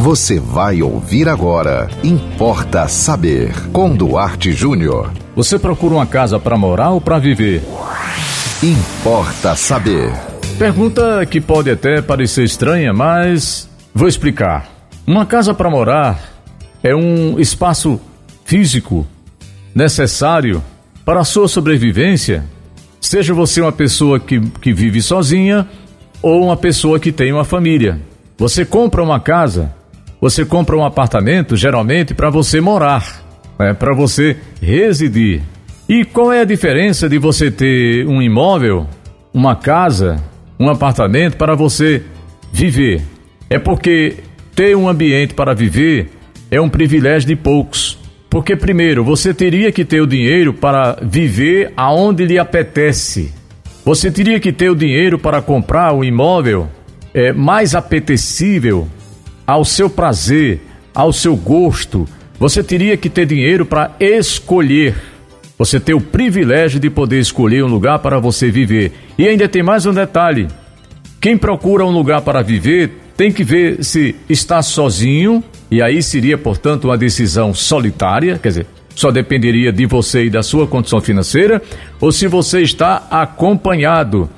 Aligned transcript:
Você 0.00 0.40
vai 0.40 0.80
ouvir 0.80 1.28
agora. 1.28 1.86
Importa 2.02 2.88
saber. 2.88 3.52
Com 3.70 3.94
Duarte 3.94 4.50
Júnior. 4.50 5.12
Você 5.36 5.58
procura 5.58 5.96
uma 5.96 6.06
casa 6.06 6.40
para 6.40 6.56
morar 6.56 6.88
ou 6.88 7.02
para 7.02 7.18
viver? 7.18 7.62
Importa 8.62 9.54
saber. 9.54 10.10
Pergunta 10.58 11.26
que 11.26 11.38
pode 11.38 11.70
até 11.70 12.00
parecer 12.00 12.44
estranha, 12.44 12.94
mas 12.94 13.68
vou 13.94 14.08
explicar. 14.08 14.70
Uma 15.06 15.26
casa 15.26 15.52
para 15.52 15.68
morar 15.68 16.18
é 16.82 16.94
um 16.94 17.38
espaço 17.38 18.00
físico 18.46 19.06
necessário 19.74 20.64
para 21.04 21.20
a 21.20 21.24
sua 21.24 21.46
sobrevivência, 21.46 22.42
seja 23.02 23.34
você 23.34 23.60
uma 23.60 23.70
pessoa 23.70 24.18
que, 24.18 24.40
que 24.40 24.72
vive 24.72 25.02
sozinha 25.02 25.68
ou 26.22 26.42
uma 26.42 26.56
pessoa 26.56 26.98
que 26.98 27.12
tem 27.12 27.30
uma 27.34 27.44
família. 27.44 28.00
Você 28.38 28.64
compra 28.64 29.02
uma 29.02 29.20
casa, 29.20 29.78
você 30.20 30.44
compra 30.44 30.76
um 30.76 30.84
apartamento, 30.84 31.56
geralmente 31.56 32.14
para 32.14 32.28
você 32.28 32.60
morar, 32.60 33.22
né, 33.58 33.72
para 33.72 33.94
você 33.94 34.36
residir. 34.60 35.42
E 35.88 36.04
qual 36.04 36.32
é 36.32 36.42
a 36.42 36.44
diferença 36.44 37.08
de 37.08 37.18
você 37.18 37.50
ter 37.50 38.06
um 38.06 38.20
imóvel, 38.20 38.86
uma 39.32 39.56
casa, 39.56 40.22
um 40.58 40.68
apartamento 40.68 41.36
para 41.36 41.54
você 41.54 42.02
viver? 42.52 43.02
É 43.48 43.58
porque 43.58 44.18
ter 44.54 44.76
um 44.76 44.88
ambiente 44.88 45.34
para 45.34 45.54
viver 45.54 46.10
é 46.50 46.60
um 46.60 46.68
privilégio 46.68 47.26
de 47.28 47.36
poucos. 47.36 47.98
Porque, 48.28 48.54
primeiro, 48.54 49.02
você 49.02 49.34
teria 49.34 49.72
que 49.72 49.84
ter 49.84 50.00
o 50.00 50.06
dinheiro 50.06 50.54
para 50.54 50.96
viver 51.02 51.72
aonde 51.76 52.24
lhe 52.24 52.38
apetece. 52.38 53.34
Você 53.84 54.08
teria 54.08 54.38
que 54.38 54.52
ter 54.52 54.70
o 54.70 54.76
dinheiro 54.76 55.18
para 55.18 55.42
comprar 55.42 55.92
o 55.92 56.04
imóvel 56.04 56.68
é, 57.12 57.32
mais 57.32 57.74
apetecível 57.74 58.86
ao 59.50 59.64
seu 59.64 59.90
prazer, 59.90 60.60
ao 60.94 61.12
seu 61.12 61.34
gosto. 61.34 62.06
Você 62.38 62.62
teria 62.62 62.96
que 62.96 63.10
ter 63.10 63.26
dinheiro 63.26 63.66
para 63.66 63.90
escolher. 63.98 64.94
Você 65.58 65.80
ter 65.80 65.92
o 65.92 66.00
privilégio 66.00 66.78
de 66.78 66.88
poder 66.88 67.18
escolher 67.18 67.64
um 67.64 67.66
lugar 67.66 67.98
para 67.98 68.20
você 68.20 68.48
viver. 68.48 68.92
E 69.18 69.26
ainda 69.26 69.48
tem 69.48 69.62
mais 69.62 69.86
um 69.86 69.92
detalhe: 69.92 70.46
quem 71.20 71.36
procura 71.36 71.84
um 71.84 71.90
lugar 71.90 72.22
para 72.22 72.42
viver 72.42 72.92
tem 73.16 73.32
que 73.32 73.42
ver 73.42 73.84
se 73.84 74.14
está 74.28 74.62
sozinho, 74.62 75.42
e 75.70 75.82
aí 75.82 76.02
seria, 76.02 76.38
portanto, 76.38 76.84
uma 76.84 76.96
decisão 76.96 77.52
solitária, 77.52 78.38
quer 78.38 78.48
dizer, 78.48 78.66
só 78.94 79.10
dependeria 79.10 79.72
de 79.72 79.84
você 79.84 80.24
e 80.24 80.30
da 80.30 80.42
sua 80.42 80.66
condição 80.66 81.00
financeira, 81.00 81.60
ou 82.00 82.10
se 82.12 82.26
você 82.26 82.62
está 82.62 83.06
acompanhado 83.10 84.30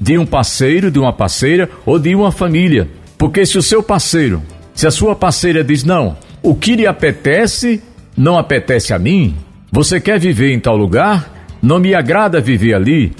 de 0.00 0.16
um 0.16 0.26
parceiro, 0.26 0.90
de 0.90 0.98
uma 0.98 1.12
parceira 1.12 1.68
ou 1.84 1.98
de 1.98 2.14
uma 2.14 2.30
família. 2.30 2.88
Porque 3.18 3.44
se 3.44 3.58
o 3.58 3.62
seu 3.62 3.82
parceiro, 3.82 4.40
se 4.78 4.86
a 4.86 4.92
sua 4.92 5.16
parceira 5.16 5.64
diz 5.64 5.82
não, 5.82 6.16
o 6.40 6.54
que 6.54 6.76
lhe 6.76 6.86
apetece 6.86 7.82
não 8.16 8.38
apetece 8.38 8.94
a 8.94 8.98
mim, 8.98 9.34
você 9.72 10.00
quer 10.00 10.20
viver 10.20 10.52
em 10.52 10.60
tal 10.60 10.76
lugar, 10.76 11.48
não 11.60 11.80
me 11.80 11.96
agrada 11.96 12.40
viver 12.40 12.74
ali, 12.74 13.12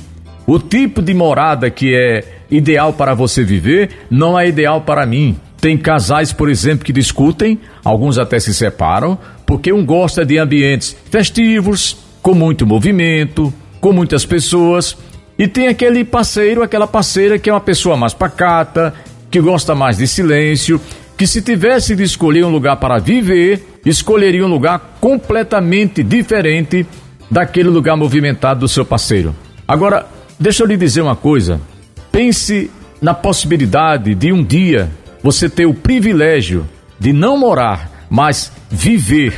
o 0.47 0.61
tipo 0.61 1.03
de 1.03 1.13
morada 1.13 1.69
que 1.69 1.93
é 1.93 2.45
ideal 2.49 2.93
para 2.93 3.13
você 3.13 3.43
viver 3.43 3.91
não 4.09 4.39
é 4.39 4.47
ideal 4.47 4.83
para 4.83 5.05
mim. 5.05 5.37
Tem 5.61 5.77
casais, 5.77 6.33
por 6.33 6.49
exemplo, 6.49 6.85
que 6.85 6.93
discutem, 6.93 7.59
alguns 7.85 8.19
até 8.19 8.39
se 8.39 8.55
separam, 8.55 9.19
porque 9.45 9.73
um 9.73 9.85
gosta 9.85 10.25
de 10.25 10.39
ambientes 10.39 10.97
festivos, 11.11 11.97
com 12.23 12.35
muito 12.35 12.65
movimento, 12.69 13.53
com 13.81 13.93
muitas 13.93 14.25
pessoas, 14.25 14.97
e 15.37 15.49
tem 15.49 15.67
aquele 15.67 16.05
parceiro, 16.05 16.63
aquela 16.63 16.87
parceira 16.87 17.37
que 17.37 17.51
é 17.51 17.53
uma 17.53 17.61
pessoa 17.61 17.97
mais 17.97 18.15
pacata, 18.15 18.95
que 19.29 19.41
gosta 19.41 19.75
mais 19.75 19.99
de 19.99 20.07
silêncio, 20.07 20.81
que 21.19 21.27
se 21.27 21.43
tivesse 21.43 21.97
de 21.97 22.05
escolher 22.05 22.45
um 22.45 22.51
lugar 22.51 22.77
para 22.77 23.01
viver, 23.01 23.81
escolheria 23.85 24.47
um 24.47 24.49
lugar 24.49 24.99
completamente 25.01 26.01
diferente 26.01 26.87
daquele 27.29 27.69
lugar 27.69 27.97
movimentado 27.97 28.61
do 28.61 28.69
seu 28.69 28.85
parceiro. 28.85 29.35
Agora, 29.67 30.07
deixa 30.39 30.63
eu 30.63 30.67
lhe 30.69 30.77
dizer 30.77 31.03
uma 31.03 31.17
coisa. 31.17 31.61
Pense 32.13 32.71
na 33.03 33.13
possibilidade 33.13 34.15
de 34.15 34.33
um 34.33 34.45
dia 34.45 34.89
você 35.21 35.51
ter 35.51 35.67
o 35.67 35.75
privilégio 35.75 36.65
de 37.01 37.13
não 37.13 37.37
morar, 37.37 38.07
mas 38.09 38.53
viver 38.71 39.35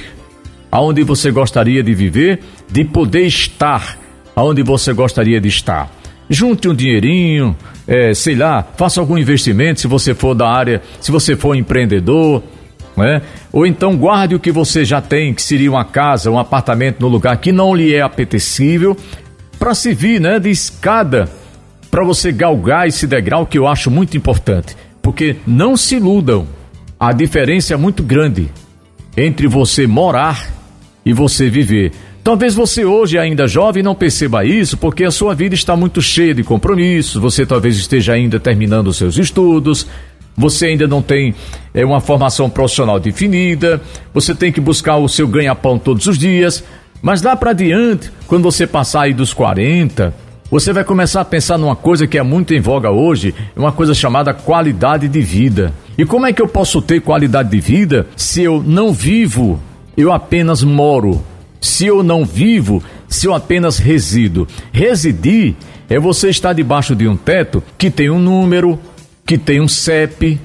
aonde 0.70 1.02
você 1.02 1.30
gostaria 1.30 1.82
de 1.82 1.94
viver, 1.94 2.40
de 2.70 2.84
poder 2.84 3.26
estar 3.26 3.98
aonde 4.36 4.62
você 4.62 4.92
gostaria 4.92 5.40
de 5.40 5.48
estar. 5.48 5.90
Junte 6.32 6.68
um 6.68 6.74
dinheirinho, 6.74 7.56
é, 7.88 8.14
sei 8.14 8.36
lá, 8.36 8.64
faça 8.76 9.00
algum 9.00 9.18
investimento 9.18 9.80
se 9.80 9.88
você 9.88 10.14
for 10.14 10.32
da 10.32 10.48
área, 10.48 10.80
se 11.00 11.10
você 11.10 11.34
for 11.34 11.56
empreendedor, 11.56 12.40
né? 12.96 13.20
Ou 13.52 13.66
então 13.66 13.96
guarde 13.96 14.36
o 14.36 14.38
que 14.38 14.52
você 14.52 14.84
já 14.84 15.00
tem, 15.00 15.34
que 15.34 15.42
seria 15.42 15.70
uma 15.70 15.84
casa, 15.84 16.30
um 16.30 16.38
apartamento 16.38 17.00
no 17.00 17.08
lugar 17.08 17.36
que 17.38 17.50
não 17.50 17.74
lhe 17.74 17.92
é 17.92 18.00
apetecível, 18.00 18.96
para 19.58 19.74
se 19.74 19.92
vir, 19.92 20.20
né, 20.20 20.38
de 20.38 20.50
escada 20.50 21.28
para 21.90 22.04
você 22.04 22.30
galgar 22.30 22.86
esse 22.86 23.06
degrau 23.06 23.44
que 23.44 23.58
eu 23.58 23.66
acho 23.66 23.90
muito 23.90 24.16
importante. 24.16 24.76
Porque 25.02 25.36
não 25.44 25.76
se 25.76 25.96
iludam, 25.96 26.46
a 26.98 27.12
diferença 27.12 27.74
é 27.74 27.76
muito 27.76 28.02
grande 28.02 28.48
entre 29.16 29.48
você 29.48 29.86
morar 29.86 30.48
e 31.04 31.12
você 31.12 31.50
viver. 31.50 31.92
Talvez 32.30 32.54
você 32.54 32.84
hoje 32.84 33.18
ainda 33.18 33.48
jovem 33.48 33.82
não 33.82 33.92
perceba 33.92 34.44
isso, 34.44 34.76
porque 34.76 35.02
a 35.02 35.10
sua 35.10 35.34
vida 35.34 35.52
está 35.52 35.74
muito 35.74 36.00
cheia 36.00 36.32
de 36.32 36.44
compromissos, 36.44 37.20
você 37.20 37.44
talvez 37.44 37.76
esteja 37.76 38.12
ainda 38.12 38.38
terminando 38.38 38.86
os 38.86 38.98
seus 38.98 39.18
estudos, 39.18 39.84
você 40.36 40.66
ainda 40.66 40.86
não 40.86 41.02
tem 41.02 41.34
é, 41.74 41.84
uma 41.84 42.00
formação 42.00 42.48
profissional 42.48 43.00
definida, 43.00 43.82
você 44.14 44.32
tem 44.32 44.52
que 44.52 44.60
buscar 44.60 44.96
o 44.96 45.08
seu 45.08 45.26
ganha-pão 45.26 45.76
todos 45.76 46.06
os 46.06 46.16
dias, 46.16 46.62
mas 47.02 47.20
lá 47.20 47.34
para 47.34 47.52
diante, 47.52 48.12
quando 48.28 48.44
você 48.44 48.64
passar 48.64 49.02
aí 49.02 49.12
dos 49.12 49.34
40, 49.34 50.14
você 50.48 50.72
vai 50.72 50.84
começar 50.84 51.22
a 51.22 51.24
pensar 51.24 51.58
numa 51.58 51.74
coisa 51.74 52.06
que 52.06 52.16
é 52.16 52.22
muito 52.22 52.54
em 52.54 52.60
voga 52.60 52.92
hoje, 52.92 53.34
uma 53.56 53.72
coisa 53.72 53.92
chamada 53.92 54.32
qualidade 54.32 55.08
de 55.08 55.20
vida. 55.20 55.74
E 55.98 56.04
como 56.04 56.26
é 56.26 56.32
que 56.32 56.40
eu 56.40 56.46
posso 56.46 56.80
ter 56.80 57.00
qualidade 57.00 57.50
de 57.50 57.58
vida 57.58 58.06
se 58.14 58.40
eu 58.40 58.62
não 58.64 58.92
vivo, 58.92 59.58
eu 59.96 60.12
apenas 60.12 60.62
moro? 60.62 61.28
Se 61.60 61.86
eu 61.86 62.02
não 62.02 62.24
vivo, 62.24 62.82
se 63.08 63.26
eu 63.26 63.34
apenas 63.34 63.78
resido? 63.78 64.48
Residir 64.72 65.54
é 65.88 65.98
você 65.98 66.30
estar 66.30 66.52
debaixo 66.52 66.94
de 66.94 67.06
um 67.06 67.16
teto 67.16 67.62
que 67.76 67.90
tem 67.90 68.08
um 68.10 68.18
número, 68.18 68.78
que 69.26 69.36
tem 69.36 69.60
um 69.60 69.68
CEP, 69.68 70.40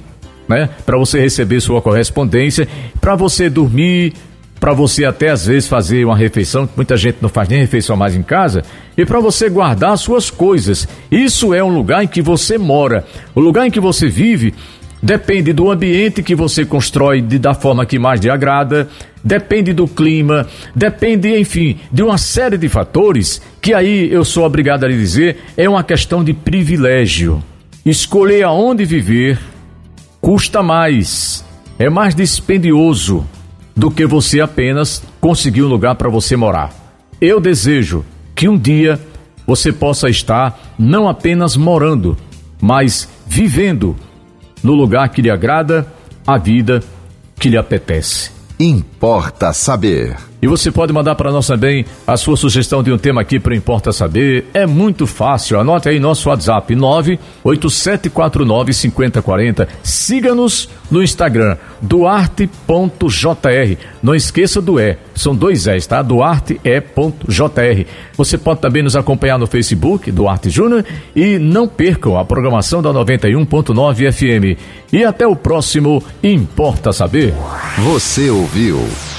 né, 0.48 0.68
para 0.84 0.98
você 0.98 1.20
receber 1.20 1.60
sua 1.60 1.80
correspondência, 1.80 2.68
para 3.00 3.14
você 3.14 3.48
dormir, 3.48 4.12
para 4.58 4.72
você 4.72 5.04
até 5.04 5.30
às 5.30 5.46
vezes 5.46 5.68
fazer 5.68 6.04
uma 6.04 6.16
refeição, 6.16 6.68
muita 6.76 6.96
gente 6.96 7.18
não 7.20 7.28
faz 7.28 7.48
nem 7.48 7.60
refeição 7.60 7.96
mais 7.96 8.14
em 8.14 8.22
casa, 8.22 8.62
e 8.96 9.04
para 9.04 9.20
você 9.20 9.48
guardar 9.48 9.96
suas 9.98 10.30
coisas. 10.30 10.88
Isso 11.10 11.52
é 11.52 11.62
um 11.62 11.74
lugar 11.74 12.02
em 12.02 12.08
que 12.08 12.22
você 12.22 12.56
mora. 12.56 13.04
O 13.34 13.40
lugar 13.40 13.66
em 13.66 13.70
que 13.70 13.80
você 13.80 14.08
vive 14.08 14.54
depende 15.02 15.52
do 15.52 15.70
ambiente 15.70 16.22
que 16.22 16.34
você 16.34 16.64
constrói 16.64 17.20
de, 17.20 17.38
da 17.38 17.54
forma 17.54 17.86
que 17.86 17.98
mais 17.98 18.20
lhe 18.20 18.30
agrada, 18.30 18.88
depende 19.22 19.72
do 19.72 19.86
clima, 19.86 20.46
depende, 20.74 21.38
enfim, 21.38 21.78
de 21.92 22.02
uma 22.02 22.18
série 22.18 22.56
de 22.56 22.68
fatores 22.68 23.40
que 23.60 23.74
aí 23.74 24.12
eu 24.12 24.24
sou 24.24 24.44
obrigado 24.44 24.84
a 24.84 24.88
lhe 24.88 24.96
dizer 24.96 25.38
é 25.56 25.68
uma 25.68 25.84
questão 25.84 26.22
de 26.22 26.32
privilégio. 26.32 27.42
Escolher 27.84 28.44
aonde 28.44 28.84
viver 28.84 29.38
custa 30.20 30.62
mais, 30.62 31.44
é 31.78 31.88
mais 31.88 32.14
dispendioso 32.14 33.26
do 33.76 33.90
que 33.90 34.06
você 34.06 34.40
apenas 34.40 35.02
conseguir 35.20 35.62
um 35.62 35.68
lugar 35.68 35.94
para 35.94 36.08
você 36.08 36.36
morar. 36.36 36.72
Eu 37.20 37.38
desejo 37.38 38.04
que 38.34 38.48
um 38.48 38.58
dia 38.58 39.00
você 39.46 39.72
possa 39.72 40.08
estar 40.08 40.74
não 40.78 41.08
apenas 41.08 41.56
morando, 41.56 42.16
mas 42.60 43.08
vivendo 43.26 43.94
no 44.66 44.74
lugar 44.74 45.10
que 45.10 45.22
lhe 45.22 45.30
agrada, 45.30 45.86
a 46.26 46.36
vida 46.36 46.82
que 47.38 47.48
lhe 47.48 47.56
apetece. 47.56 48.32
Importa 48.58 49.52
saber. 49.52 50.16
E 50.46 50.48
você 50.48 50.70
pode 50.70 50.92
mandar 50.92 51.16
para 51.16 51.32
nós 51.32 51.48
também 51.48 51.84
a 52.06 52.16
sua 52.16 52.36
sugestão 52.36 52.80
de 52.80 52.92
um 52.92 52.96
tema 52.96 53.20
aqui 53.20 53.40
para 53.40 53.56
Importa 53.56 53.90
Saber. 53.90 54.46
É 54.54 54.64
muito 54.64 55.04
fácil. 55.04 55.58
Anote 55.58 55.88
aí 55.88 55.98
nosso 55.98 56.28
WhatsApp 56.28 56.72
987495040. 57.44 59.66
Siga-nos 59.82 60.68
no 60.88 61.02
Instagram 61.02 61.56
duarte.jr. 61.82 62.48
Não 64.00 64.14
esqueça 64.14 64.62
do 64.62 64.78
E. 64.78 64.96
São 65.16 65.34
dois 65.34 65.66
E's, 65.66 65.84
tá? 65.84 66.00
duarte.jr. 66.00 67.84
Você 68.16 68.38
pode 68.38 68.60
também 68.60 68.84
nos 68.84 68.94
acompanhar 68.94 69.40
no 69.40 69.48
Facebook, 69.48 70.12
Duarte 70.12 70.48
Júnior, 70.48 70.84
e 71.16 71.40
não 71.40 71.66
percam 71.66 72.16
a 72.16 72.24
programação 72.24 72.80
da 72.80 72.90
91.9 72.90 74.12
FM. 74.12 74.56
E 74.92 75.04
até 75.04 75.26
o 75.26 75.34
próximo 75.34 76.00
Importa 76.22 76.92
Saber. 76.92 77.34
Você 77.78 78.30
ouviu 78.30 78.78